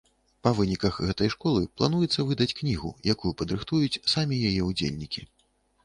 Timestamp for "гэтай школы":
1.09-1.61